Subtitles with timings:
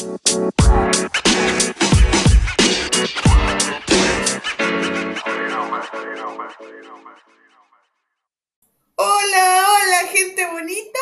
[0.00, 0.16] Hola,
[8.96, 10.98] hola, gente bonita.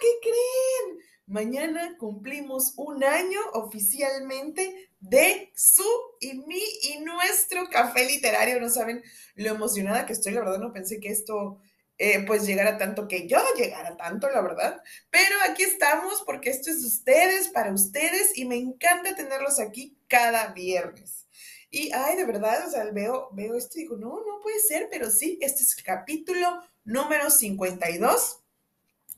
[0.00, 0.98] ¿Qué creen?
[1.26, 5.82] Mañana cumplimos un año oficialmente de su
[6.20, 8.60] y mi y nuestro café literario.
[8.60, 9.02] No saben
[9.34, 10.32] lo emocionada que estoy.
[10.32, 11.58] La verdad no pensé que esto
[12.04, 14.82] eh, pues llegara tanto, que yo llegara tanto, la verdad.
[15.08, 19.96] Pero aquí estamos porque esto es de ustedes, para ustedes y me encanta tenerlos aquí
[20.08, 21.28] cada viernes.
[21.70, 24.88] Y, ay, de verdad, o sea, veo, veo esto y digo, no, no puede ser,
[24.90, 28.40] pero sí, este es el capítulo número 52.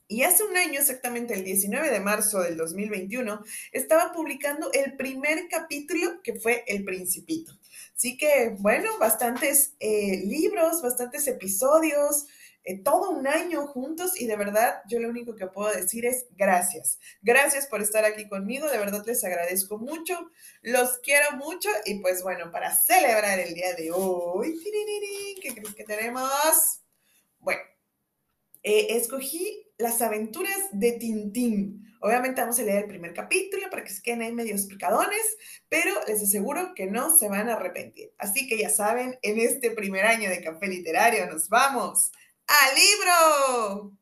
[0.07, 5.47] Y hace un año, exactamente el 19 de marzo del 2021, estaba publicando el primer
[5.49, 7.57] capítulo que fue El Principito.
[7.95, 12.27] Así que, bueno, bastantes eh, libros, bastantes episodios,
[12.65, 16.25] eh, todo un año juntos y de verdad yo lo único que puedo decir es
[16.31, 16.99] gracias.
[17.21, 20.31] Gracias por estar aquí conmigo, de verdad les agradezco mucho,
[20.63, 24.59] los quiero mucho y pues bueno, para celebrar el día de hoy,
[25.41, 26.81] ¿qué crees que tenemos?
[27.39, 27.61] Bueno,
[28.63, 31.83] eh, escogí las aventuras de Tintín.
[32.01, 35.37] Obviamente vamos a leer el primer capítulo para que se queden ahí medio explicadones,
[35.69, 38.13] pero les aseguro que no se van a arrepentir.
[38.17, 42.11] Así que ya saben, en este primer año de Café Literario nos vamos
[42.47, 43.97] al libro.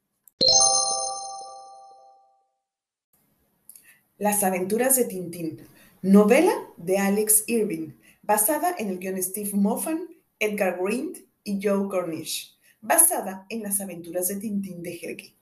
[4.17, 5.67] Las aventuras de Tintín,
[6.01, 9.97] novela de Alex Irving, basada en el guion Steve Moffat,
[10.39, 15.35] Edgar Green y Joe Cornish, basada en las aventuras de Tintín de Hergé.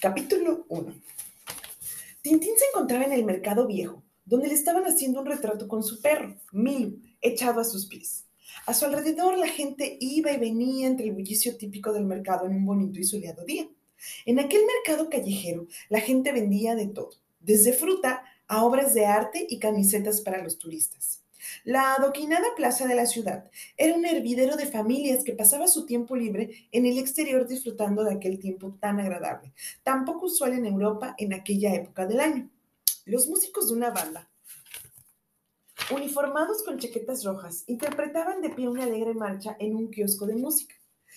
[0.00, 0.94] Capítulo 1.
[2.22, 6.00] Tintín se encontraba en el mercado viejo, donde le estaban haciendo un retrato con su
[6.00, 8.24] perro, Milo, echado a sus pies.
[8.66, 12.54] A su alrededor la gente iba y venía entre el bullicio típico del mercado en
[12.54, 13.68] un bonito y soleado día.
[14.26, 19.46] En aquel mercado callejero la gente vendía de todo, desde fruta a obras de arte
[19.48, 21.22] y camisetas para los turistas.
[21.64, 26.16] La adoquinada plaza de la ciudad era un hervidero de familias que pasaba su tiempo
[26.16, 29.52] libre en el exterior disfrutando de aquel tiempo tan agradable,
[29.82, 32.50] tan poco usual en Europa en aquella época del año.
[33.04, 34.28] Los músicos de una banda
[35.90, 40.74] uniformados con chaquetas rojas, interpretaban de pie una alegre marcha en un kiosco de música,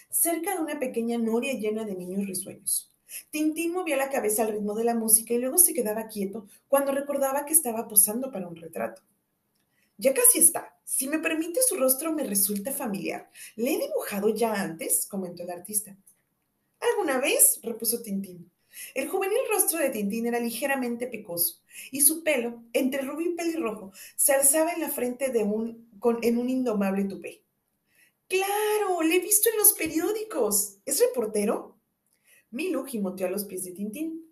[0.10, 2.92] cerca de una pequeña noria llena de niños risueños.
[3.30, 6.92] Tintín movía la cabeza al ritmo de la música y luego se quedaba quieto cuando
[6.92, 9.02] recordaba que estaba posando para un retrato.
[9.98, 10.78] Ya casi está.
[10.84, 13.30] Si me permite, su rostro me resulta familiar.
[13.56, 15.08] ¿Le he dibujado ya antes?
[15.08, 15.96] comentó el artista.
[16.80, 17.60] ¿Alguna vez?
[17.64, 18.52] repuso Tintín.
[18.94, 23.92] El juvenil rostro de Tintín era ligeramente pecoso y su pelo, entre rubio y pelirrojo,
[24.16, 27.44] se alzaba en la frente de un, con, en un indomable tupé.
[28.28, 29.02] ¡Claro!
[29.04, 30.80] Le he visto en los periódicos.
[30.86, 31.78] ¿Es reportero?
[32.50, 34.26] Milo gimoteó a los pies de Tintín.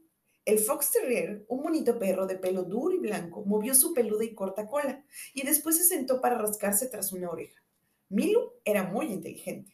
[0.46, 4.34] El Fox Terrier, un bonito perro de pelo duro y blanco, movió su peluda y
[4.34, 7.62] corta cola y después se sentó para rascarse tras una oreja.
[8.10, 9.73] Milo era muy inteligente.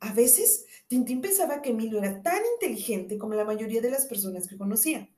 [0.00, 4.48] A veces, Tintín pensaba que Milo era tan inteligente como la mayoría de las personas
[4.48, 5.08] que conocía.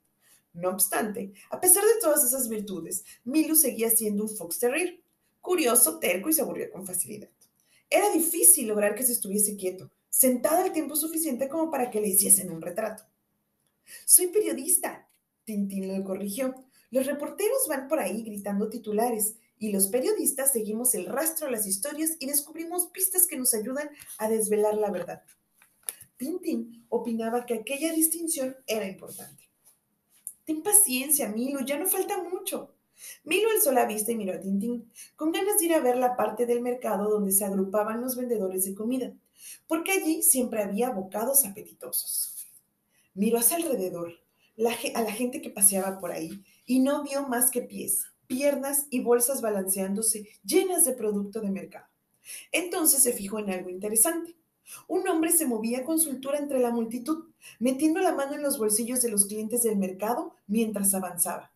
[0.53, 5.00] No obstante, a pesar de todas esas virtudes, Milo seguía siendo un fox terrier,
[5.41, 7.31] curioso, terco y se aburría con facilidad.
[7.88, 12.09] Era difícil lograr que se estuviese quieto, sentado el tiempo suficiente como para que le
[12.09, 13.04] hiciesen un retrato.
[14.04, 15.09] Soy periodista,
[15.44, 16.54] Tintín lo corrigió.
[16.91, 21.68] Los reporteros van por ahí gritando titulares y los periodistas seguimos el rastro de las
[21.68, 25.22] historias y descubrimos pistas que nos ayudan a desvelar la verdad.
[26.16, 29.48] Tintín opinaba que aquella distinción era importante.
[30.44, 32.74] Ten paciencia, Milo, ya no falta mucho.
[33.22, 36.16] Milo alzó la vista y miró a Tintín, con ganas de ir a ver la
[36.16, 39.14] parte del mercado donde se agrupaban los vendedores de comida,
[39.68, 42.48] porque allí siempre había bocados apetitosos.
[43.14, 44.14] Miró hacia alrededor,
[44.94, 49.00] a la gente que paseaba por ahí, y no vio más que pies, piernas y
[49.00, 51.86] bolsas balanceándose llenas de producto de mercado.
[52.50, 54.36] Entonces se fijó en algo interesante.
[54.86, 57.24] Un hombre se movía con soltura entre la multitud,
[57.58, 61.52] metiendo la mano en los bolsillos de los clientes del mercado mientras avanzaba.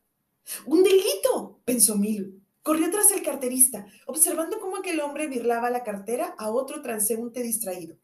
[0.67, 1.61] ¡Un delito!
[1.65, 2.29] pensó Milo.
[2.63, 7.97] Corrió tras el carterista, observando cómo aquel hombre birlaba la cartera a otro transeúnte distraído.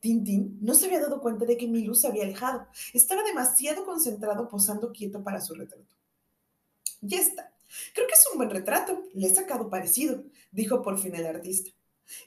[0.00, 2.66] Tintín no se había dado cuenta de que Milú se había alejado.
[2.92, 5.96] Estaba demasiado concentrado posando quieto para su retrato.
[7.00, 7.52] Ya está,
[7.94, 9.04] Creo que es un buen retrato.
[9.14, 11.70] Le he sacado parecido, dijo por fin el artista.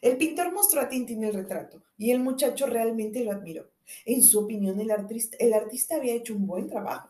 [0.02, 3.70] El pintor mostró a Tintín el retrato y el muchacho realmente lo admiró.
[4.06, 7.10] En su opinión, el artista, había hecho un buen trabajo.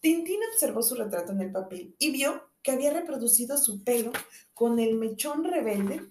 [0.00, 4.12] Tintín observó su retrato en el papel y vio que había reproducido su pelo
[4.54, 6.02] con el mechón rebelde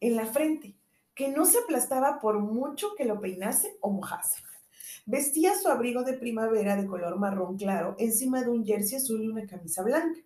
[0.00, 0.74] en la frente,
[1.14, 4.42] que no se aplastaba por mucho que lo peinase o mojase.
[5.06, 9.28] Vestía su abrigo de primavera de color marrón claro encima de un jersey azul y
[9.28, 10.20] una camisa blanca.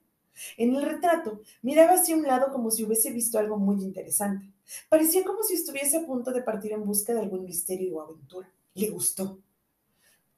[0.56, 4.50] En el retrato miraba hacia un lado como si hubiese visto algo muy interesante.
[4.88, 8.50] Parecía como si estuviese a punto de partir en busca de algún misterio o aventura.
[8.74, 9.38] Le gustó.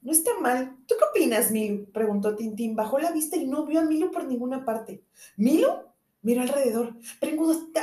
[0.01, 0.77] No está mal.
[0.87, 1.85] ¿Tú qué opinas, Milu?
[1.91, 2.75] preguntó Tintín.
[2.75, 5.03] Bajó la vista y no vio a Milu por ninguna parte.
[5.37, 5.67] ¿Milu?
[6.21, 6.95] Miró alrededor,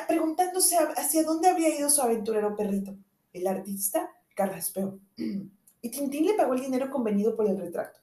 [0.06, 2.96] preguntándose hacia dónde había ido su aventurero perrito.
[3.32, 4.98] El artista carraspeó.
[5.80, 8.00] Y Tintín le pagó el dinero convenido por el retrato.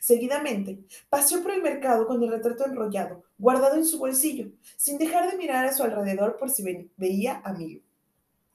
[0.00, 5.30] Seguidamente, paseó por el mercado con el retrato enrollado, guardado en su bolsillo, sin dejar
[5.30, 7.82] de mirar a su alrededor por si veía a Milu.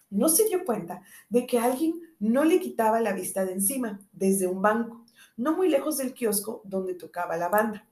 [0.09, 4.47] No se dio cuenta de que alguien no le quitaba la vista de encima, desde
[4.47, 5.05] un banco,
[5.37, 7.87] no muy lejos del kiosco donde tocaba la banda.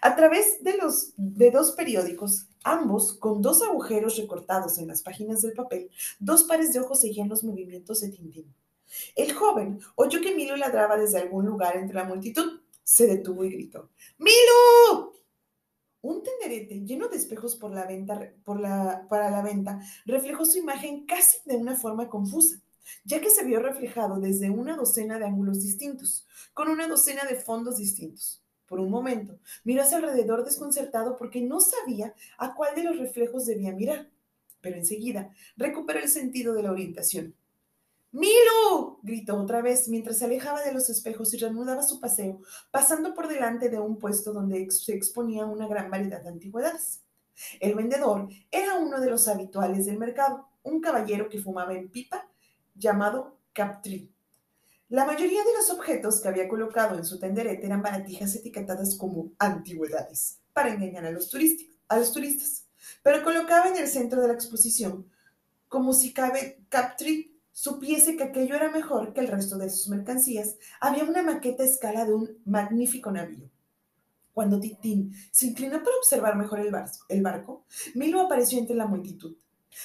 [0.00, 5.42] A través de, los, de dos periódicos, ambos con dos agujeros recortados en las páginas
[5.42, 8.54] del papel, dos pares de ojos seguían los movimientos de Tintín.
[9.16, 13.50] El joven oyó que Milo ladraba desde algún lugar entre la multitud se detuvo y
[13.50, 15.14] gritó, ¡Milo!
[16.02, 20.58] Un tenderete lleno de espejos por la venta, por la, para la venta reflejó su
[20.58, 22.60] imagen casi de una forma confusa,
[23.04, 27.36] ya que se vio reflejado desde una docena de ángulos distintos, con una docena de
[27.36, 28.42] fondos distintos.
[28.66, 33.46] Por un momento, miró hacia alrededor desconcertado porque no sabía a cuál de los reflejos
[33.46, 34.10] debía mirar,
[34.60, 37.34] pero enseguida recuperó el sentido de la orientación.
[38.14, 39.00] ¡Milo!
[39.02, 42.40] gritó otra vez mientras se alejaba de los espejos y reanudaba su paseo,
[42.70, 47.02] pasando por delante de un puesto donde se exponía una gran variedad de antigüedades.
[47.58, 52.28] El vendedor era uno de los habituales del mercado, un caballero que fumaba en pipa
[52.76, 54.08] llamado Captree.
[54.90, 59.32] La mayoría de los objetos que había colocado en su tenderete eran baratijas etiquetadas como
[59.40, 61.34] antigüedades, para engañar a los,
[61.88, 62.68] a los turistas.
[63.02, 65.10] Pero colocaba en el centro de la exposición,
[65.68, 71.04] como si Captree supiese que aquello era mejor que el resto de sus mercancías, había
[71.04, 73.48] una maqueta a escala de un magnífico navío.
[74.32, 77.64] Cuando Titín se inclinó para observar mejor el, barco,
[77.94, 79.36] Milu apareció entre la multitud.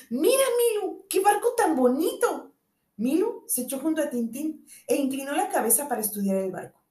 [0.10, 1.06] ¡Mira, Milu!
[1.08, 2.52] ¡Qué barco tan bonito!
[2.98, 6.82] Milu se echó junto a Tintín e inclinó la cabeza para estudiar el barco.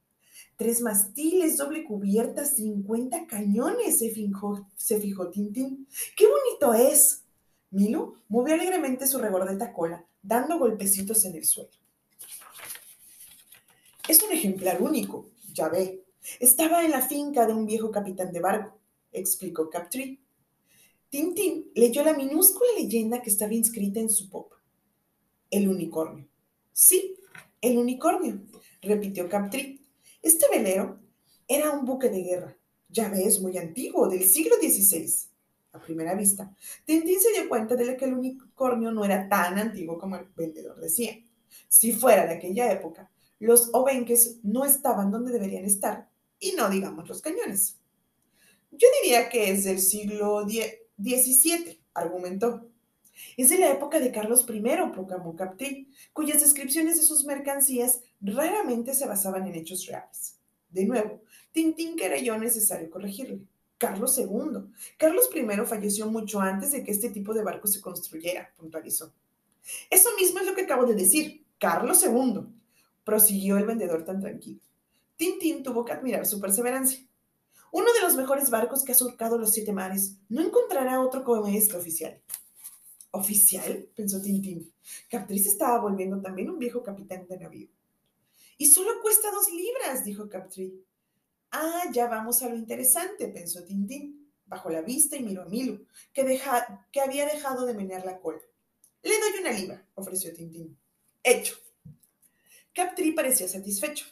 [0.57, 5.89] Tres mastiles, doble cubierta, cincuenta cañones, se fijó, se fijó Tintín.
[6.17, 7.25] ¡Qué bonito es!
[7.71, 11.71] Milu movió alegremente su regordeta cola, dando golpecitos en el suelo.
[14.07, 16.05] Es un ejemplar único, ya ve.
[16.39, 18.79] Estaba en la finca de un viejo capitán de barco,
[19.11, 20.21] explicó Captree.
[21.09, 24.57] Tintín leyó la minúscula leyenda que estaba inscrita en su popa.
[25.51, 26.29] El unicornio.
[26.75, 27.17] Sí,
[27.63, 28.43] el unicornio,
[28.83, 29.81] repitió Captree.
[30.23, 31.01] Este velero
[31.47, 32.59] era un buque de guerra.
[32.91, 35.29] Ya ves, muy antiguo, del siglo XVI
[35.79, 36.55] a primera vista,
[36.85, 40.81] Tintín se dio cuenta de que el unicornio no era tan antiguo como el vendedor
[40.81, 41.19] decía.
[41.69, 46.09] Si fuera de aquella época, los obenques no estaban donde deberían estar,
[46.39, 47.79] y no digamos los cañones.
[48.71, 52.69] Yo diría que es del siglo XVII, argumentó.
[53.37, 54.61] Es de la época de Carlos I,
[54.93, 60.39] proclamó Capti, cuyas descripciones de sus mercancías raramente se basaban en hechos reales.
[60.71, 61.23] De nuevo,
[61.53, 63.41] Tintín creyó necesario corregirle.
[63.79, 64.73] Carlos II.
[64.97, 69.13] Carlos I falleció mucho antes de que este tipo de barco se construyera, puntualizó.
[69.89, 72.47] Eso mismo es lo que acabo de decir, Carlos II,
[73.05, 74.61] prosiguió el vendedor tan tranquilo.
[75.17, 77.01] Tintín tuvo que admirar su perseverancia.
[77.71, 80.17] Uno de los mejores barcos que ha surcado los siete mares.
[80.29, 82.21] No encontrará otro como este oficial.
[83.11, 83.89] ¿Oficial?
[83.95, 84.73] pensó Tintín.
[85.11, 87.69] Captriz estaba volviendo también un viejo capitán de navío.
[88.57, 90.73] Y solo cuesta dos libras, dijo Captriz.
[91.51, 94.31] Ah, ya vamos a lo interesante, pensó Tintín.
[94.47, 95.81] Bajó la vista y miró a Milo,
[96.13, 96.23] que,
[97.03, 98.41] había dejado de menear la cola.
[99.03, 100.79] Le doy una libra, ofreció Tintín.
[101.23, 101.55] Hecho.
[102.73, 104.07] Captri parecía satisfecho.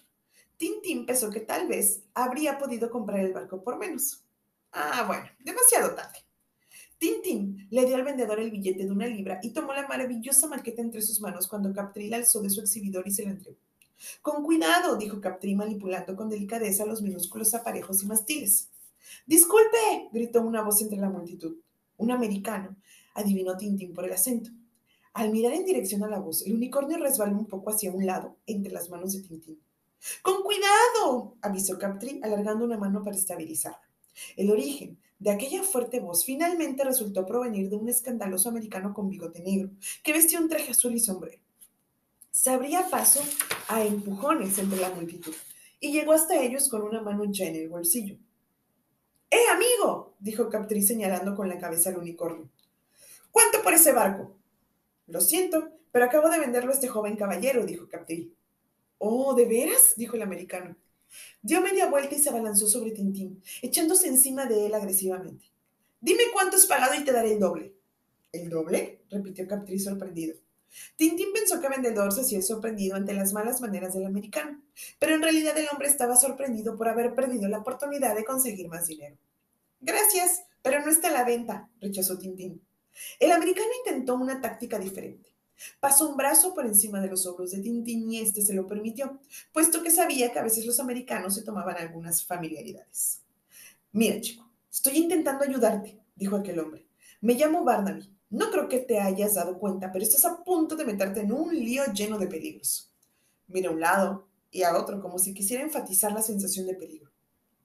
[0.57, 4.25] Tintín pensó que tal vez habría podido comprar el barco por menos.
[4.73, 6.19] Ah, bueno, demasiado tarde.
[6.99, 10.83] Tintín le dio al vendedor el billete de una libra y tomó la maravillosa maqueta
[10.83, 13.59] entre sus manos cuando Captri la alzó de su exhibidor y se la entregó.
[14.23, 18.71] Con cuidado, dijo Captri manipulando con delicadeza los minúsculos aparejos y mastiles.
[19.27, 21.57] Disculpe, gritó una voz entre la multitud.
[21.97, 22.77] Un americano,
[23.15, 24.51] adivinó Tintín por el acento.
[25.15, 28.37] Al mirar en dirección a la voz, el unicornio resbaló un poco hacia un lado,
[28.47, 29.59] entre las manos de Tintín.
[30.23, 31.37] ¡Con cuidado!
[31.41, 33.81] avisó Captri, alargando una mano para estabilizarla.
[34.37, 39.41] El origen de aquella fuerte voz finalmente resultó provenir de un escandaloso americano con bigote
[39.41, 39.71] negro,
[40.03, 41.46] que vestía un traje azul y sombrero
[42.37, 43.25] se abría paso
[43.67, 45.35] a empujones entre la multitud
[45.81, 48.19] y llegó hasta ellos con una mano en el bolsillo.
[49.31, 50.15] ¡Eh, amigo!
[50.19, 52.51] dijo Captri señalando con la cabeza al unicornio.
[53.31, 54.37] ¿Cuánto por ese barco?
[55.07, 58.35] Lo siento, pero acabo de venderlo a este joven caballero, dijo Captri.
[58.99, 59.95] Oh, ¿de veras?
[59.97, 60.77] dijo el americano.
[61.41, 65.47] Dio media vuelta y se abalanzó sobre Tintín, echándose encima de él agresivamente.
[66.03, 67.75] Dime cuánto has pagado y te daré el doble.
[68.31, 69.01] ¿El doble?
[69.09, 70.37] repitió Captri sorprendido.
[70.97, 74.63] Tintín pensó que vendedor se hacía sorprendido ante las malas maneras del americano,
[74.99, 78.87] pero en realidad el hombre estaba sorprendido por haber perdido la oportunidad de conseguir más
[78.87, 79.17] dinero.
[79.81, 82.63] Gracias, pero no está a la venta, rechazó Tintín.
[83.21, 85.31] El americano intentó una táctica diferente.
[85.81, 89.21] Pasó un brazo por encima de los hombros de Tintín y este se lo permitió,
[89.53, 93.23] puesto que sabía que a veces los americanos se tomaban algunas familiaridades.
[93.93, 96.87] Mira, chico, estoy intentando ayudarte, dijo aquel hombre.
[97.21, 98.16] Me llamo Barnaby.
[98.31, 101.55] No creo que te hayas dado cuenta, pero estás a punto de meterte en un
[101.55, 102.93] lío lleno de peligros.
[103.47, 107.11] Mira a un lado y a otro como si quisiera enfatizar la sensación de peligro.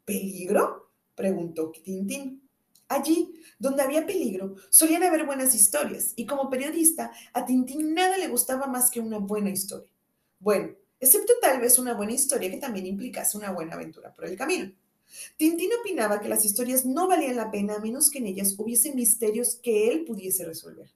[0.05, 0.91] ¿Peligro?
[1.15, 2.47] preguntó Tintín.
[2.87, 8.27] Allí, donde había peligro, solían haber buenas historias, y como periodista, a Tintín nada le
[8.27, 9.89] gustaba más que una buena historia.
[10.39, 14.35] Bueno, excepto tal vez una buena historia que también implicase una buena aventura por el
[14.35, 14.73] camino.
[15.37, 18.93] Tintín opinaba que las historias no valían la pena a menos que en ellas hubiese
[18.93, 20.89] misterios que él pudiese resolver.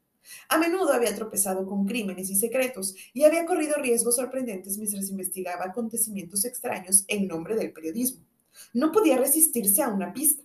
[0.50, 5.66] A menudo había tropezado con crímenes y secretos y había corrido riesgos sorprendentes mientras investigaba
[5.66, 8.26] acontecimientos extraños en nombre del periodismo.
[8.74, 10.44] No podía resistirse a una pista.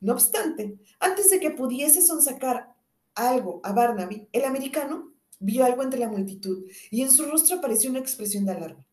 [0.00, 2.74] No obstante, antes de que pudiese sonsacar
[3.14, 7.90] algo a Barnaby, el americano vio algo entre la multitud y en su rostro apareció
[7.90, 8.84] una expresión de alarma.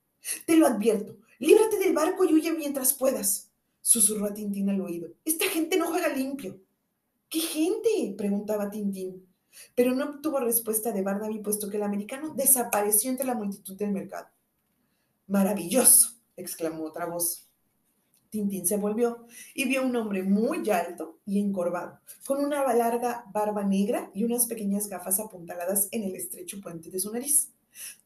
[0.46, 3.51] Te lo advierto, líbrate del barco y huye mientras puedas,
[3.82, 5.10] susurró a Tintín al oído.
[5.26, 6.60] Esta gente no juega limpio.
[7.30, 8.14] ¿Qué gente?
[8.18, 9.28] preguntaba Tintín.
[9.76, 13.92] Pero no obtuvo respuesta de Barnaby, puesto que el americano desapareció entre la multitud del
[13.92, 14.28] mercado.
[15.28, 17.48] Maravilloso, exclamó otra voz.
[18.30, 23.64] Tintín se volvió y vio un hombre muy alto y encorvado, con una larga barba
[23.64, 27.52] negra y unas pequeñas gafas apuntaladas en el estrecho puente de su nariz.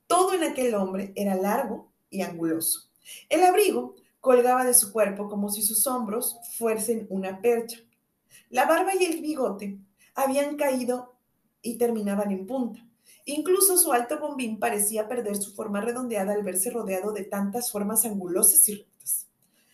[0.07, 2.89] Todo en aquel hombre era largo y anguloso.
[3.29, 7.77] El abrigo colgaba de su cuerpo como si sus hombros fuesen una percha.
[8.49, 9.77] La barba y el bigote
[10.15, 11.15] habían caído
[11.61, 12.83] y terminaban en punta.
[13.25, 18.03] Incluso su alto bombín parecía perder su forma redondeada al verse rodeado de tantas formas
[18.03, 18.87] angulosas y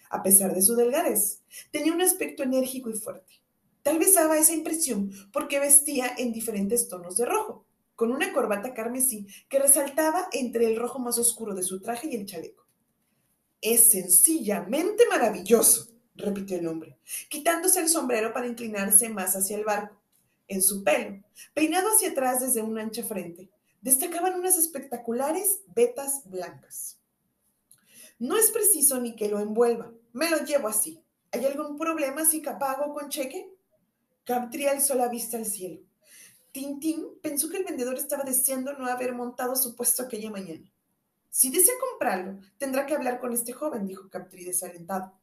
[0.09, 1.43] a pesar de su delgadez.
[1.71, 3.41] Tenía un aspecto enérgico y fuerte.
[3.83, 7.63] Tal vez daba esa impresión porque vestía en diferentes tonos de rojo,
[7.95, 12.17] con una corbata carmesí que resaltaba entre el rojo más oscuro de su traje y
[12.17, 12.65] el chaleco.
[13.61, 16.97] Es sencillamente maravilloso, repitió el hombre,
[17.29, 20.01] quitándose el sombrero para inclinarse más hacia el barco.
[20.47, 23.49] En su pelo, peinado hacia atrás desde una ancha frente,
[23.79, 26.97] destacaban unas espectaculares vetas blancas.
[28.19, 31.01] No es preciso ni que lo envuelva, me lo llevo así.
[31.31, 33.49] ¿Hay algún problema si pago con cheque?
[34.25, 35.79] Captri alzó la vista al cielo.
[36.51, 40.69] Tintín pensó que el vendedor estaba deseando no haber montado su puesto aquella mañana.
[41.31, 45.13] Si desea comprarlo, tendrá que hablar con este joven, dijo Captri desalentado.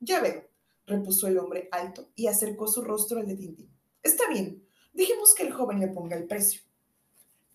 [0.00, 0.48] Ya veo,
[0.86, 3.70] repuso el hombre alto y acercó su rostro al de Tintín.
[4.02, 6.62] Está bien, dejemos que el joven le ponga el precio.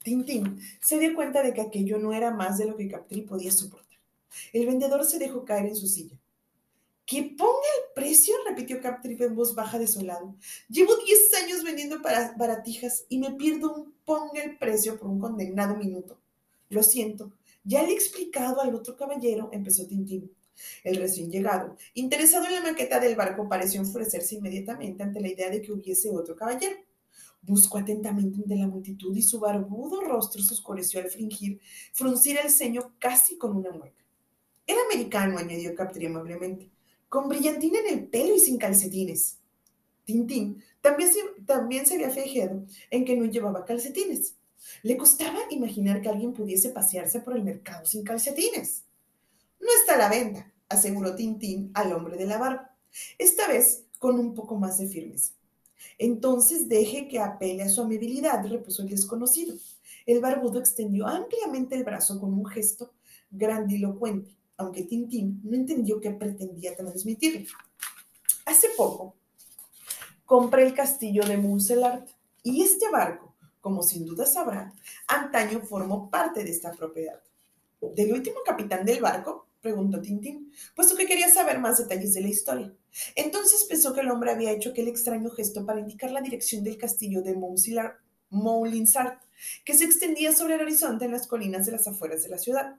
[0.04, 3.52] Tintín se dio cuenta de que aquello no era más de lo que Captri podía
[3.52, 3.98] soportar.
[4.52, 6.18] El vendedor se dejó caer en su silla.
[7.06, 8.36] ¿Que ponga el precio?
[8.48, 10.36] repitió Captrip en voz baja desolado.
[10.70, 15.20] Llevo diez años vendiendo para baratijas y me pierdo un ponga el precio por un
[15.20, 16.18] condenado minuto.
[16.70, 20.32] Lo siento, ya le he explicado al otro caballero, empezó Tintín.
[20.84, 25.50] El recién llegado, interesado en la maqueta del barco, pareció enfurecerse inmediatamente ante la idea
[25.50, 26.76] de que hubiese otro caballero.
[27.42, 31.60] Buscó atentamente entre la multitud y su barbudo rostro se oscureció al fingir
[31.92, 34.04] fruncir el ceño casi con una mueca.
[34.66, 36.70] El americano, añadió Captrip amablemente
[37.14, 39.38] con brillantina en el pelo y sin calcetines.
[40.04, 44.36] Tintín también se, también se había fijado en que no llevaba calcetines.
[44.82, 48.84] Le costaba imaginar que alguien pudiese pasearse por el mercado sin calcetines.
[49.60, 52.76] No está a la venta, aseguró Tintín al hombre de la barba,
[53.18, 55.34] esta vez con un poco más de firmeza.
[55.98, 59.56] Entonces deje que apele a su amabilidad, repuso el desconocido.
[60.06, 62.94] El barbudo extendió ampliamente el brazo con un gesto
[63.32, 67.48] grandilocuente aunque Tintín no entendió qué pretendía transmitirle.
[68.46, 69.16] Hace poco
[70.26, 72.10] compré el castillo de Montserrat
[72.44, 73.33] y este barco,
[73.64, 74.74] como sin duda sabrá,
[75.08, 77.24] antaño formó parte de esta propiedad.
[77.96, 79.48] ¿Del último capitán del barco?
[79.62, 82.74] preguntó Tintín, puesto que quería saber más detalles de la historia.
[83.16, 86.78] Entonces pensó que el hombre había hecho aquel extraño gesto para indicar la dirección del
[86.78, 87.38] castillo de
[88.30, 89.24] Moulinsart,
[89.64, 92.76] que se extendía sobre el horizonte en las colinas de las afueras de la ciudad.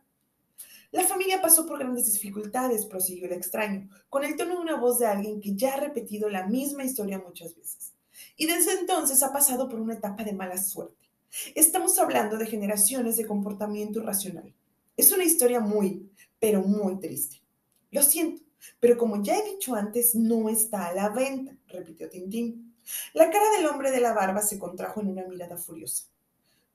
[0.91, 4.99] La familia pasó por grandes dificultades, prosiguió el extraño, con el tono de una voz
[4.99, 7.94] de alguien que ya ha repetido la misma historia muchas veces.
[8.37, 11.09] Y desde entonces ha pasado por una etapa de mala suerte.
[11.55, 14.55] Estamos hablando de generaciones de comportamiento irracional.
[14.97, 17.43] Es una historia muy, pero muy triste.
[17.91, 18.43] Lo siento,
[18.81, 22.75] pero como ya he dicho antes, no está a la venta, repitió Tintín.
[23.13, 26.05] La cara del hombre de la barba se contrajo en una mirada furiosa.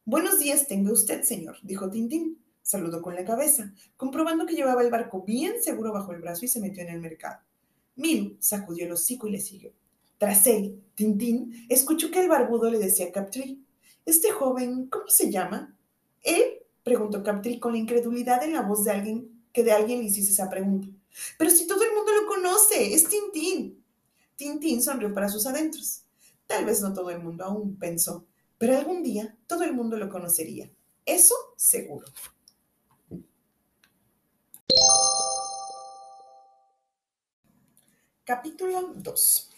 [0.06, 2.40] Buenos días tenga usted, señor, dijo Tintín.
[2.62, 6.48] Saludó con la cabeza, comprobando que llevaba el barco bien seguro bajo el brazo y
[6.48, 7.40] se metió en el mercado.
[7.96, 9.72] Mil sacudió el hocico y le siguió.
[10.20, 13.58] Tras él, Tintín escuchó que el barbudo le decía a Captree,
[14.06, 15.76] Este joven, ¿cómo se llama?
[16.22, 16.60] ¿Él?
[16.84, 20.34] preguntó Captree con la incredulidad en la voz de alguien que de alguien le hiciese
[20.34, 20.90] esa pregunta.
[21.38, 23.82] Pero si todo el mundo lo conoce, es Tintín.
[24.36, 26.04] Tintín sonrió para sus adentros.
[26.46, 28.26] Tal vez no todo el mundo aún pensó,
[28.58, 30.70] pero algún día todo el mundo lo conocería.
[31.06, 32.08] Eso seguro.
[38.26, 39.49] Capítulo 2.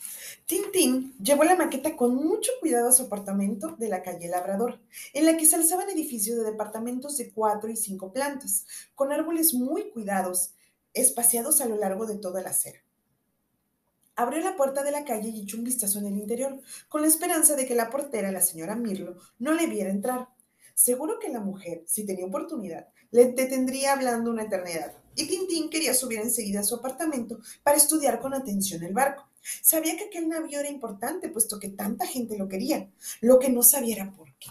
[0.51, 4.81] Tintín llevó la maqueta con mucho cuidado a su apartamento de la calle Labrador,
[5.13, 9.53] en la que se alzaban edificios de departamentos de cuatro y cinco plantas, con árboles
[9.53, 10.51] muy cuidados,
[10.93, 12.79] espaciados a lo largo de toda la acera.
[14.17, 17.08] Abrió la puerta de la calle y echó un vistazo en el interior, con la
[17.08, 20.27] esperanza de que la portera, la señora Mirlo, no le viera entrar.
[20.75, 25.93] Seguro que la mujer, si tenía oportunidad, le detendría hablando una eternidad, y Tintín quería
[25.93, 29.30] subir enseguida a su apartamento para estudiar con atención el barco.
[29.62, 32.89] Sabía que aquel navío era importante, puesto que tanta gente lo quería.
[33.21, 34.50] Lo que no sabía era por qué.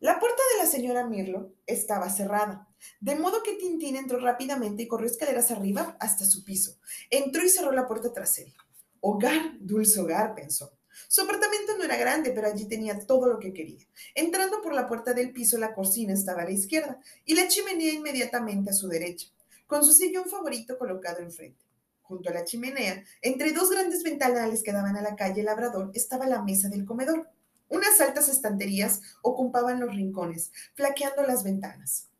[0.00, 2.68] La puerta de la señora Mirlo estaba cerrada,
[3.00, 6.78] de modo que Tintín entró rápidamente y corrió escaleras arriba hasta su piso.
[7.08, 8.52] Entró y cerró la puerta tras él.
[9.00, 10.76] Hogar, dulce hogar, pensó.
[11.08, 13.86] Su apartamento no era grande, pero allí tenía todo lo que quería.
[14.14, 17.92] Entrando por la puerta del piso, la cocina estaba a la izquierda y la chimenea
[17.92, 19.28] inmediatamente a su derecha
[19.66, 21.63] con su sillón favorito colocado enfrente.
[22.04, 26.26] Junto a la chimenea, entre dos grandes ventanales que daban a la calle Labrador, estaba
[26.26, 27.30] la mesa del comedor.
[27.70, 32.10] Unas altas estanterías ocupaban los rincones, flaqueando las ventanas.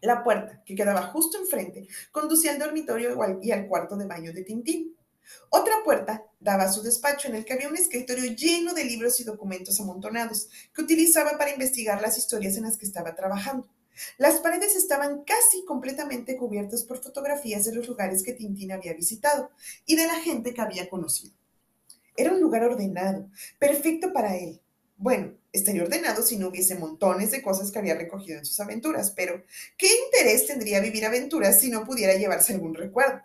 [0.00, 4.42] La puerta, que quedaba justo enfrente, conducía al dormitorio y al cuarto de baño de
[4.42, 4.96] Tintín.
[5.50, 9.20] Otra puerta daba a su despacho en el que había un escritorio lleno de libros
[9.20, 13.68] y documentos amontonados que utilizaba para investigar las historias en las que estaba trabajando.
[14.18, 19.50] Las paredes estaban casi completamente cubiertas por fotografías de los lugares que Tintín había visitado
[19.86, 21.34] y de la gente que había conocido.
[22.16, 23.28] Era un lugar ordenado,
[23.58, 24.60] perfecto para él.
[24.96, 29.10] Bueno, estaría ordenado si no hubiese montones de cosas que había recogido en sus aventuras,
[29.10, 29.42] pero
[29.76, 33.20] ¿qué interés tendría vivir aventuras si no pudiera llevarse algún recuerdo?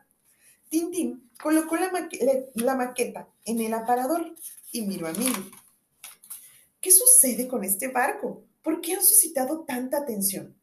[0.70, 4.36] Tintín colocó la, maqueta en el aparador
[4.72, 5.28] y miró a mí.
[6.82, 8.44] ¿Qué sucede con este barco?
[8.64, 10.57] ¿Por qué han suscitado tanta atención?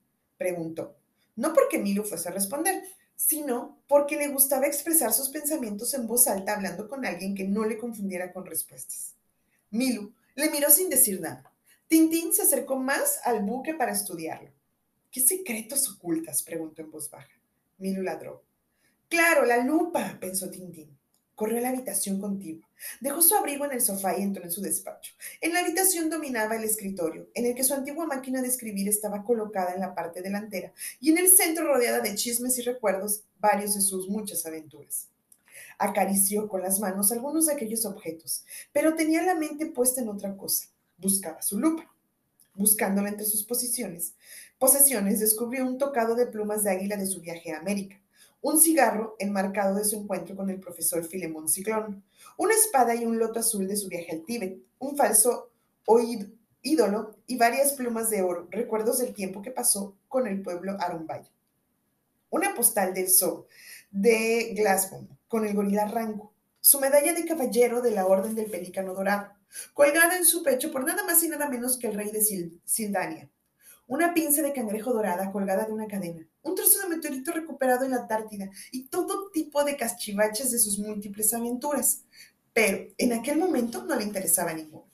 [0.45, 0.95] Preguntó.
[1.37, 2.85] No porque Milu fuese a responder,
[3.17, 7.65] sino porque le gustaba expresar sus pensamientos en voz alta hablando con alguien que no
[7.65, 9.15] le confundiera con respuestas.
[9.71, 11.51] Milu le miró sin decir nada.
[11.89, 14.51] Tintín se acercó más al buque para estudiarlo.
[15.11, 16.43] ¿Qué secretos ocultas?
[16.43, 17.33] preguntó en voz baja.
[17.79, 18.45] Milu ladró.
[19.09, 20.95] Claro, la lupa, pensó Tintín.
[21.35, 22.69] Corrió a la habitación contigua.
[23.01, 25.15] Dejó su abrigo en el sofá y entró en su despacho.
[25.41, 29.25] En la habitación dominaba el escritorio, en el que su antigua máquina de escribir estaba
[29.25, 33.75] colocada en la parte delantera, y en el centro, rodeada de chismes y recuerdos, varios
[33.75, 35.09] de sus muchas aventuras.
[35.79, 40.37] Acarició con las manos algunos de aquellos objetos, pero tenía la mente puesta en otra
[40.37, 40.69] cosa.
[40.99, 41.91] Buscaba su lupa.
[42.55, 44.15] Buscándola entre sus posiciones,
[44.61, 48.01] posesiones, descubrió un tocado de plumas de águila de su viaje a América
[48.45, 52.05] un cigarro enmarcado de su encuentro con el profesor Filemón Ciclón,
[52.37, 55.51] una espada y un loto azul de su viaje al Tíbet, un falso
[56.61, 61.31] ídolo y varias plumas de oro, recuerdos del tiempo que pasó con el pueblo Arumbayo.
[62.29, 63.47] Una postal del zoo
[63.91, 68.93] de Glasgow con el gorila Rango, su medalla de caballero de la Orden del Pelícano
[68.93, 69.33] Dorado,
[69.73, 72.21] colgada en su pecho por nada más y nada menos que el rey de
[72.67, 73.31] Sildania,
[73.87, 77.91] una pinza de cangrejo dorada colgada de una cadena, un trozo de meteorito recuperado en
[77.91, 82.03] la Antártida y todo tipo de cachivaches de sus múltiples aventuras.
[82.53, 84.87] Pero en aquel momento no le interesaba ninguno.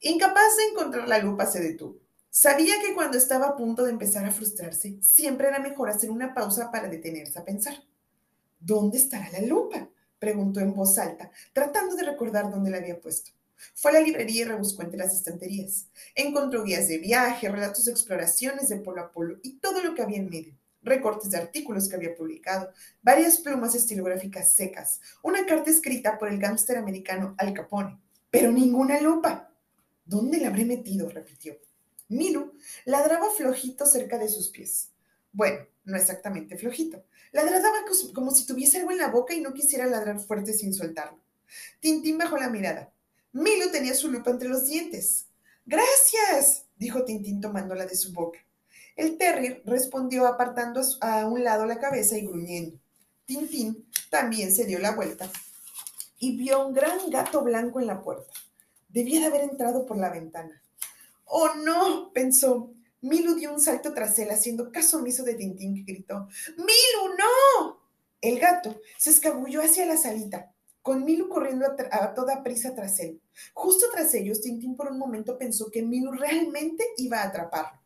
[0.00, 1.98] Incapaz de encontrar la lupa, se detuvo.
[2.28, 6.34] Sabía que cuando estaba a punto de empezar a frustrarse, siempre era mejor hacer una
[6.34, 7.74] pausa para detenerse a pensar.
[8.58, 9.88] ¿Dónde estará la lupa?
[10.18, 13.32] preguntó en voz alta, tratando de recordar dónde la había puesto.
[13.74, 15.86] Fue a la librería y rebuscó entre las estanterías.
[16.14, 20.02] Encontró guías de viaje, relatos de exploraciones de polo a polo y todo lo que
[20.02, 20.54] había en medio.
[20.82, 22.72] Recortes de artículos que había publicado,
[23.02, 29.00] varias plumas estilográficas secas, una carta escrita por el gángster americano Al Capone, pero ninguna
[29.00, 29.52] lupa.
[30.04, 31.08] ¿Dónde la habré metido?
[31.08, 31.56] repitió.
[32.08, 32.52] Milu
[32.84, 34.90] ladraba flojito cerca de sus pies.
[35.32, 37.04] Bueno, no exactamente flojito.
[37.32, 41.18] Ladraba como si tuviese algo en la boca y no quisiera ladrar fuerte sin soltarlo.
[41.80, 42.92] Tintín bajó la mirada.
[43.32, 45.26] Milo tenía su lupa entre los dientes.
[45.64, 48.38] Gracias, dijo Tintín tomándola de su boca.
[48.96, 52.78] El terrier respondió apartando a un lado la cabeza y gruñendo.
[53.24, 55.30] Tintín también se dio la vuelta
[56.18, 58.32] y vio un gran gato blanco en la puerta.
[58.88, 60.62] Debía de haber entrado por la ventana.
[61.24, 62.12] ¡Oh, no!
[62.12, 62.74] pensó.
[63.00, 67.80] Milu dio un salto tras él, haciendo caso omiso de Tintín, que gritó: ¡Milu, no!
[68.20, 73.20] El gato se escabulló hacia la salita, con Milu corriendo a, toda prisa tras él.
[73.54, 77.80] Justo tras ellos, Tintín por un momento pensó que Milu realmente iba a atraparlo.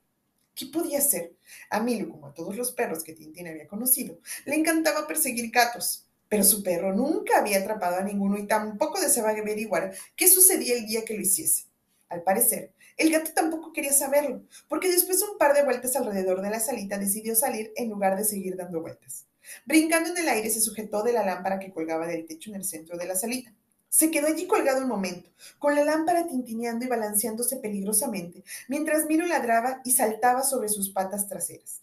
[0.54, 1.34] ¿Qué podía hacer?
[1.68, 6.08] A Milu, como a todos los perros que Tintín había conocido, le encantaba perseguir gatos.
[6.28, 10.86] Pero su perro nunca había atrapado a ninguno y tampoco deseaba averiguar qué sucedía el
[10.86, 11.66] día que lo hiciese.
[12.08, 16.40] Al parecer, el gato tampoco quería saberlo, porque después de un par de vueltas alrededor
[16.40, 19.26] de la salita decidió salir en lugar de seguir dando vueltas.
[19.64, 22.64] Brincando en el aire se sujetó de la lámpara que colgaba del techo en el
[22.64, 23.52] centro de la salita.
[23.88, 29.26] Se quedó allí colgado un momento, con la lámpara tintineando y balanceándose peligrosamente, mientras Miro
[29.26, 31.82] ladraba y saltaba sobre sus patas traseras.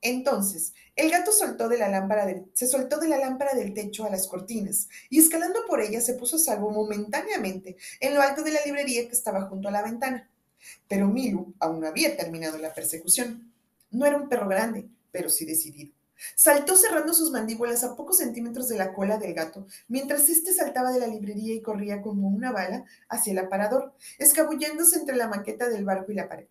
[0.00, 4.10] Entonces, el gato soltó de la lámpara se soltó de la lámpara del techo a
[4.10, 8.52] las cortinas y escalando por ella se puso a salvo momentáneamente en lo alto de
[8.52, 10.30] la librería que estaba junto a la ventana.
[10.86, 13.52] Pero Milu aún no había terminado la persecución.
[13.90, 15.97] No era un perro grande, pero sí decidido.
[16.34, 20.92] Saltó cerrando sus mandíbulas a pocos centímetros de la cola del gato, mientras éste saltaba
[20.92, 25.68] de la librería y corría como una bala hacia el aparador, escabulléndose entre la maqueta
[25.68, 26.46] del barco y la pared.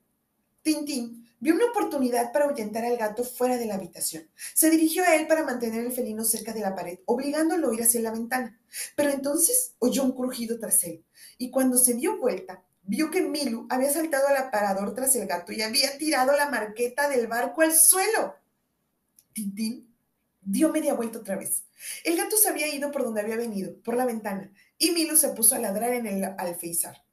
[0.61, 4.27] Tintín vio una oportunidad para ahuyentar al gato fuera de la habitación.
[4.53, 7.83] Se dirigió a él para mantener el felino cerca de la pared, obligándolo a ir
[7.83, 8.59] hacia la ventana.
[8.95, 11.03] Pero entonces oyó un crujido tras él,
[11.37, 15.51] y cuando se dio vuelta, vio que Milu había saltado al aparador tras el gato
[15.51, 18.35] y había tirado la marqueta del barco al suelo.
[19.37, 19.93] Tintín
[20.41, 21.63] dio media vuelta otra vez.
[22.03, 25.29] El gato se había ido por donde había venido, por la ventana, y Milu se
[25.29, 27.03] puso a ladrar en el alfeizar.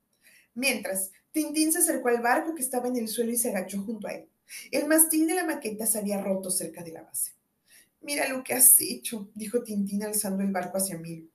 [0.55, 4.09] Mientras, Tintín se acercó al barco que estaba en el suelo y se agachó junto
[4.09, 4.27] a él.
[4.71, 7.33] El mastil de la maqueta se había roto cerca de la base.
[8.01, 11.29] Mira lo que has hecho, dijo Tintín alzando el barco hacia Milu,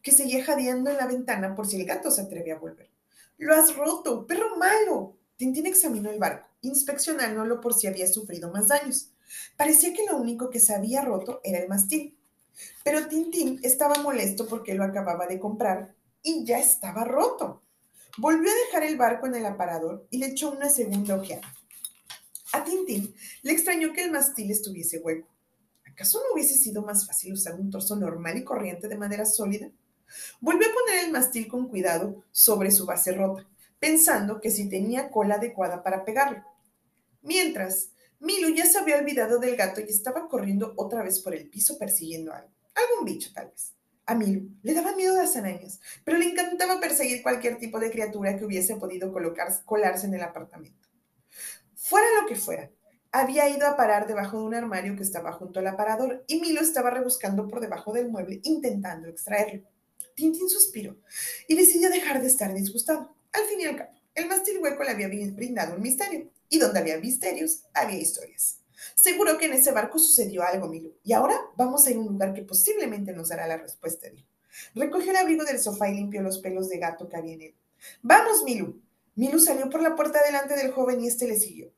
[0.00, 2.88] que seguía jadeando en la ventana por si el gato se atrevía a volver.
[3.36, 5.16] Lo has roto, perro malo.
[5.34, 9.10] Tintín examinó el barco, inspeccionándolo por si había sufrido más daños.
[9.56, 12.16] Parecía que lo único que se había roto era el mastil.
[12.84, 17.62] Pero Tintín estaba molesto porque lo acababa de comprar y ya estaba roto.
[18.18, 21.52] Volvió a dejar el barco en el aparador y le echó una segunda ojeada.
[22.52, 25.28] A Tintín le extrañó que el mastil estuviese hueco.
[25.84, 29.70] ¿Acaso no hubiese sido más fácil usar un torso normal y corriente de madera sólida?
[30.40, 33.46] Volvió a poner el mastil con cuidado sobre su base rota,
[33.78, 36.44] pensando que si tenía cola adecuada para pegarlo.
[37.22, 41.48] Mientras, Milu ya se había olvidado del gato y estaba corriendo otra vez por el
[41.48, 42.50] piso persiguiendo algo.
[42.74, 43.74] Algún bicho, tal vez.
[44.06, 48.36] A Milu le daban miedo las arañas, pero le encantaba perseguir cualquier tipo de criatura
[48.36, 49.12] que hubiese podido
[49.64, 50.88] colarse en el apartamento.
[51.74, 52.70] Fuera lo que fuera,
[53.12, 56.60] había ido a parar debajo de un armario que estaba junto al aparador y Milo
[56.60, 59.66] estaba rebuscando por debajo del mueble intentando extraerlo.
[60.14, 60.96] Tintín suspiró
[61.48, 63.16] y decidió dejar de estar disgustado.
[63.32, 66.80] Al fin y al cabo, el mástil hueco le había brindado un misterio y donde
[66.80, 68.60] había misterios, había historias.
[68.94, 70.94] Seguro que en ese barco sucedió algo, Milu.
[71.04, 74.28] Y ahora vamos a ir a un lugar que posiblemente nos dará la respuesta, dijo.
[74.74, 77.54] Recogió el abrigo del sofá y limpió los pelos de gato que había en él.
[78.02, 78.80] Vamos, Milu.
[79.14, 81.72] Milu salió por la puerta delante del joven y éste le siguió.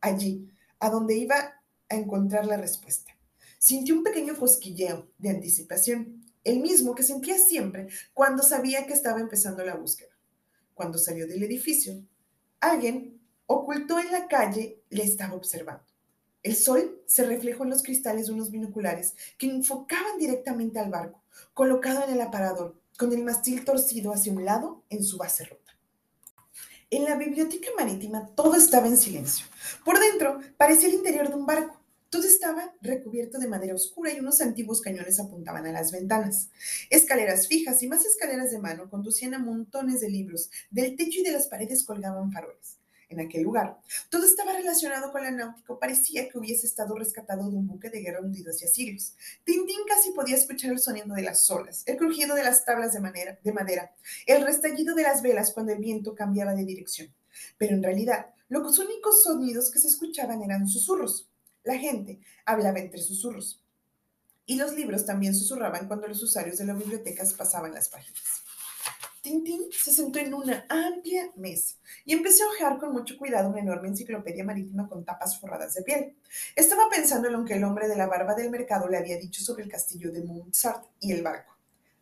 [0.00, 0.48] Allí,
[0.80, 3.16] a donde iba a encontrar la respuesta.
[3.58, 9.20] Sintió un pequeño cosquilleo de anticipación, el mismo que sentía siempre cuando sabía que estaba
[9.20, 10.13] empezando la búsqueda.
[10.74, 11.94] Cuando salió del edificio,
[12.60, 15.84] alguien ocultó en la calle le estaba observando.
[16.42, 21.22] El sol se reflejó en los cristales de unos binoculares que enfocaban directamente al barco,
[21.54, 25.72] colocado en el aparador, con el mastil torcido hacia un lado en su base rota.
[26.90, 29.46] En la biblioteca marítima todo estaba en silencio.
[29.84, 31.80] Por dentro parecía el interior de un barco.
[32.14, 36.48] Todo estaba recubierto de madera oscura y unos antiguos cañones apuntaban a las ventanas.
[36.88, 40.48] Escaleras fijas y más escaleras de mano conducían a montones de libros.
[40.70, 43.80] Del techo y de las paredes colgaban faroles en aquel lugar.
[44.10, 48.02] Todo estaba relacionado con la náutica, parecía que hubiese estado rescatado de un buque de
[48.02, 49.16] guerra hundido hacia siglos.
[49.42, 53.38] Tintín casi podía escuchar el sonido de las olas, el crujido de las tablas de,
[53.42, 53.92] de madera,
[54.26, 57.12] el restallido de las velas cuando el viento cambiaba de dirección.
[57.58, 61.28] Pero en realidad, los únicos sonidos que se escuchaban eran susurros.
[61.64, 63.60] La gente hablaba entre susurros.
[64.46, 68.44] Y los libros también susurraban cuando los usuarios de las bibliotecas pasaban las páginas.
[69.22, 73.60] Tintín se sentó en una amplia mesa y empezó a ojear con mucho cuidado una
[73.60, 76.14] enorme enciclopedia marítima con tapas forradas de piel.
[76.54, 79.42] Estaba pensando en lo que el hombre de la barba del mercado le había dicho
[79.42, 81.56] sobre el castillo de Mozart y el barco.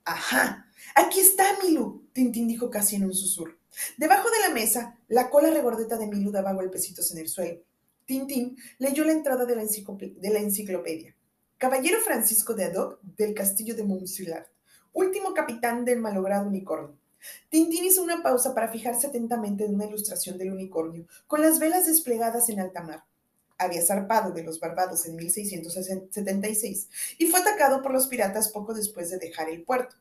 [0.04, 0.66] ¡Ajá!
[0.96, 2.08] ¡Aquí está, Milu!
[2.12, 3.56] Tintín dijo casi en un susurro.
[3.96, 7.62] Debajo de la mesa, la cola regordeta de Milu daba golpecitos en el suelo.
[8.06, 11.14] Tintín leyó la entrada de la, enciclopedia.
[11.56, 14.48] Caballero Francisco de Adoc del castillo de Montserrat,
[14.92, 16.98] último capitán del malogrado unicornio.
[17.48, 21.86] Tintín hizo una pausa para fijarse atentamente en una ilustración del unicornio, con las velas
[21.86, 23.04] desplegadas en alta mar.
[23.56, 26.88] Había zarpado de los Barbados en 1676
[27.18, 29.94] y fue atacado por los piratas poco después de dejar el puerto.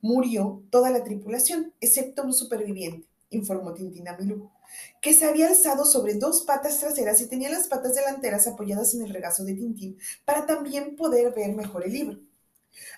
[0.00, 4.50] Murió toda la tripulación, excepto un superviviente, informó Tintín a Milú,
[5.00, 9.02] que se había alzado sobre dos patas traseras y tenía las patas delanteras apoyadas en
[9.02, 12.20] el regazo de Tintín para también poder ver mejor el libro.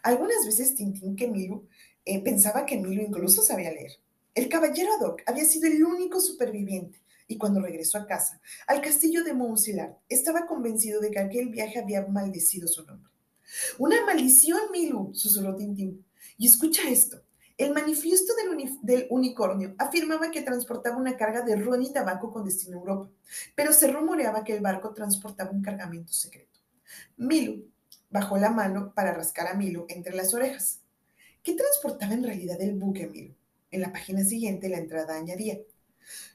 [0.03, 1.67] Algunas veces Tintín que Milú
[2.05, 3.93] eh, pensaba que Milo incluso sabía leer.
[4.35, 9.25] El caballero Adoc había sido el único superviviente y cuando regresó a casa, al castillo
[9.25, 13.11] de Montsilard, estaba convencido de que aquel viaje había maldecido su nombre.
[13.79, 16.05] Una maldición, Milu, susurró Tintín.
[16.37, 17.23] Y escucha esto.
[17.57, 18.33] El manifiesto
[18.83, 23.11] del, unicornio afirmaba que transportaba una carga de ron y tabaco con destino a Europa,
[23.55, 26.59] pero se rumoreaba que el barco transportaba un cargamento secreto.
[27.17, 27.71] Milu
[28.11, 30.81] bajó la mano para rascar a Milu entre las orejas.
[31.45, 33.35] ¿Qué transportaba en realidad el buque Milu?
[33.71, 35.59] En la página siguiente la entrada añadía.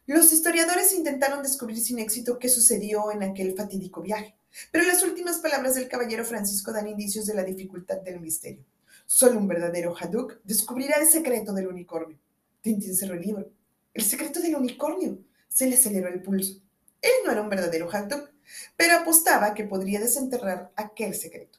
[0.05, 4.35] Los historiadores intentaron descubrir sin éxito qué sucedió en aquel fatídico viaje,
[4.71, 8.63] pero las últimas palabras del caballero Francisco dan indicios de la dificultad del misterio.
[9.11, 12.19] Solo un verdadero Haduk descubrirá el secreto del unicornio.
[12.61, 13.51] Tintín cerró el libro.
[13.91, 15.17] El secreto del unicornio.
[15.47, 16.61] Se le aceleró el pulso.
[17.01, 18.29] Él no era un verdadero Haduk,
[18.77, 21.57] pero apostaba que podría desenterrar aquel secreto.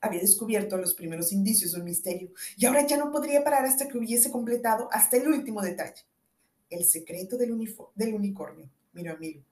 [0.00, 3.98] Había descubierto los primeros indicios del misterio y ahora ya no podría parar hasta que
[3.98, 6.06] hubiese completado hasta el último detalle.
[6.70, 7.54] El secreto del,
[7.94, 8.70] del unicornio.
[8.94, 9.42] Miró a Milo.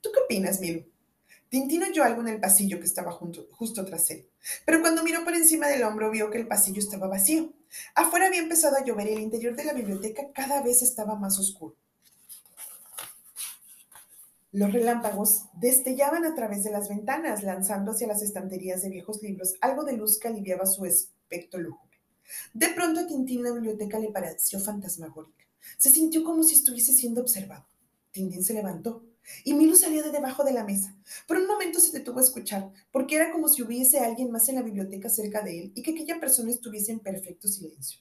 [0.00, 0.86] ¿Tú qué opinas, Milo?
[1.50, 4.29] Tintín oyó algo en el pasillo que estaba justo tras él,
[4.64, 7.52] pero cuando miró por encima del hombro vio que el pasillo estaba vacío.
[7.94, 11.38] Afuera había empezado a llover y el interior de la biblioteca cada vez estaba más
[11.38, 11.76] oscuro.
[14.52, 19.54] Los relámpagos destellaban a través de las ventanas, lanzando hacia las estanterías de viejos libros
[19.60, 22.00] algo de luz que aliviaba su aspecto lúgubre.
[22.52, 25.44] De pronto a Tintín la biblioteca le pareció fantasmagórica.
[25.78, 27.66] Se sintió como si estuviese siendo observado.
[28.10, 29.04] Tintín se levantó,
[29.44, 30.96] y Milo salió de debajo de la mesa.
[31.26, 34.56] Por un momento se detuvo a escuchar, porque era como si hubiese alguien más en
[34.56, 38.00] la biblioteca cerca de él y que aquella persona estuviese en perfecto silencio.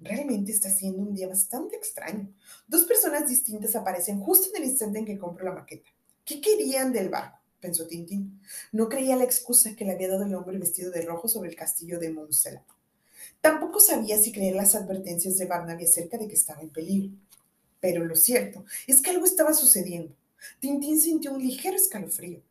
[0.00, 2.32] Realmente está siendo un día bastante extraño.
[2.68, 5.90] Dos personas distintas aparecen justo en el instante en que compro la maqueta.
[6.24, 7.38] ¿Qué querían del barco?
[7.60, 8.40] pensó Tintín.
[8.70, 11.56] No creía la excusa que le había dado el hombre vestido de rojo sobre el
[11.56, 12.62] castillo de Montserrat.
[13.40, 17.16] Tampoco sabía si creer las advertencias de Barnaby acerca de que estaba en peligro.
[17.80, 20.14] Pero lo cierto es que algo estaba sucediendo.
[20.60, 22.42] Tintín sintió un ligero escalofrío.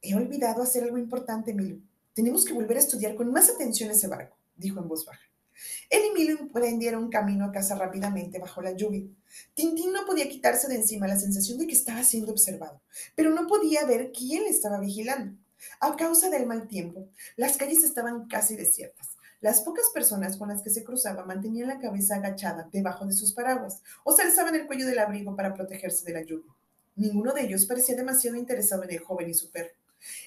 [0.00, 1.78] He olvidado hacer algo importante, Milo.
[2.14, 5.22] Tenemos que volver a estudiar con más atención ese barco, dijo en voz baja.
[5.90, 9.06] Él y Milo emprendieron camino a casa rápidamente bajo la lluvia.
[9.54, 12.80] Tintín no podía quitarse de encima la sensación de que estaba siendo observado,
[13.14, 15.38] pero no podía ver quién le estaba vigilando.
[15.80, 19.10] A causa del mal tiempo, las calles estaban casi desiertas.
[19.40, 23.32] Las pocas personas con las que se cruzaba mantenían la cabeza agachada debajo de sus
[23.32, 26.52] paraguas o se alzaban el cuello del abrigo para protegerse de la lluvia.
[26.96, 29.70] Ninguno de ellos parecía demasiado interesado en el joven y su perro.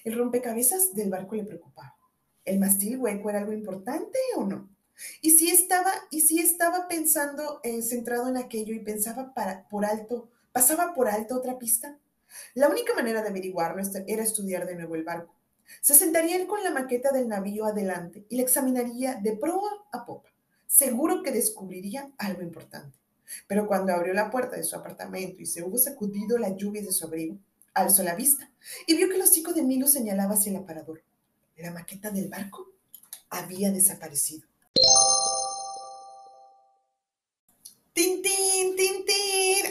[0.04, 1.96] El rompecabezas del barco le preocupaba.
[2.44, 4.68] ¿El mastil hueco era algo importante o no?
[5.20, 9.84] Y si estaba, y si estaba pensando, eh, centrado en aquello y pensaba para, por
[9.84, 11.98] alto, pasaba por alto otra pista.
[12.54, 15.34] La única manera de averiguarlo era estudiar de nuevo el barco.
[15.80, 20.06] Se sentaría él con la maqueta del navío adelante y la examinaría de proa a
[20.06, 20.30] popa.
[20.66, 22.96] Seguro que descubriría algo importante.
[23.46, 26.92] Pero cuando abrió la puerta de su apartamento y se hubo sacudido la lluvia de
[26.92, 27.38] su abrigo,
[27.74, 28.50] alzó la vista
[28.86, 31.02] y vio que el hocico de Milo señalaba hacia el aparador.
[31.56, 32.72] La maqueta del barco
[33.30, 34.46] había desaparecido.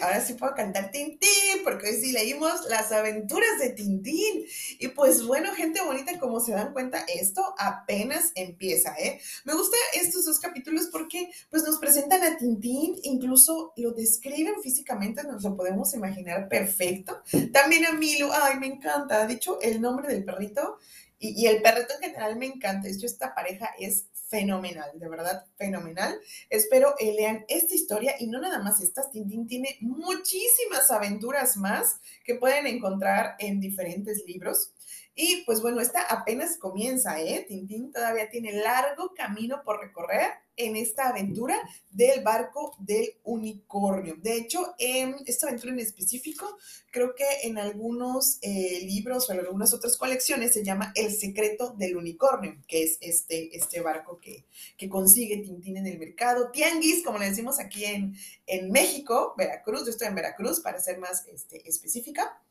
[0.05, 4.45] Ahora sí puedo cantar Tintín, porque hoy sí leímos las aventuras de Tintín.
[4.77, 9.19] Y pues bueno, gente bonita, como se dan cuenta, esto apenas empieza, ¿eh?
[9.45, 15.23] Me gustan estos dos capítulos porque pues nos presentan a Tintín, incluso lo describen físicamente,
[15.23, 17.23] nos lo podemos imaginar perfecto.
[17.51, 19.25] También a Milo, ay, me encanta.
[19.25, 20.77] De hecho, el nombre del perrito
[21.17, 22.87] y, y el perrito en general me encanta.
[22.87, 26.19] De hecho, esta pareja es fenomenal, de verdad fenomenal.
[26.49, 29.11] Espero eh, lean esta historia y no nada más estas.
[29.11, 34.71] Tintín tiene muchísimas aventuras más que pueden encontrar en diferentes libros.
[35.17, 37.45] Y pues bueno, esta apenas comienza, ¿eh?
[37.47, 41.57] Tintín todavía tiene largo camino por recorrer en esta aventura
[41.89, 44.15] del barco del unicornio.
[44.17, 46.57] De hecho, en esta aventura en específico,
[46.91, 51.73] creo que en algunos eh, libros o en algunas otras colecciones se llama El secreto
[51.77, 54.43] del unicornio, que es este, este barco que,
[54.77, 56.51] que consigue Tintín en el mercado.
[56.51, 58.15] Tianguis, como le decimos aquí en,
[58.47, 62.41] en México, Veracruz, yo estoy en Veracruz para ser más este, específica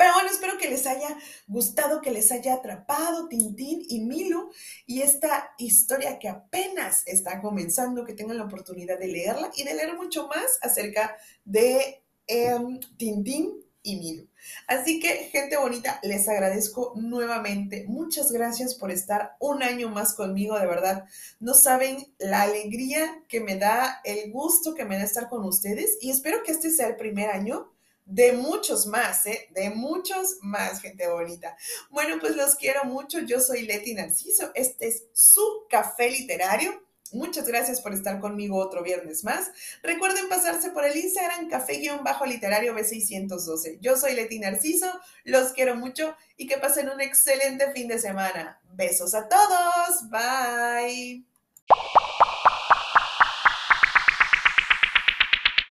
[0.00, 1.14] Pero bueno, espero que les haya
[1.46, 4.48] gustado, que les haya atrapado Tintín y Milo
[4.86, 9.74] y esta historia que apenas está comenzando, que tengan la oportunidad de leerla y de
[9.74, 14.26] leer mucho más acerca de em, Tintín y Milo.
[14.66, 17.84] Así que, gente bonita, les agradezco nuevamente.
[17.86, 21.04] Muchas gracias por estar un año más conmigo, de verdad.
[21.40, 25.98] No saben la alegría que me da, el gusto que me da estar con ustedes
[26.00, 27.70] y espero que este sea el primer año
[28.10, 29.48] de muchos más, ¿eh?
[29.50, 31.56] De muchos más, gente bonita.
[31.90, 33.20] Bueno, pues los quiero mucho.
[33.20, 34.50] Yo soy Leti Narciso.
[34.54, 36.82] Este es su café literario.
[37.12, 39.50] Muchas gracias por estar conmigo otro viernes más.
[39.82, 43.78] Recuerden pasarse por el Instagram café-literario B612.
[43.80, 44.86] Yo soy Leti Narciso,
[45.24, 48.60] los quiero mucho y que pasen un excelente fin de semana.
[48.74, 50.08] Besos a todos.
[50.08, 51.24] Bye.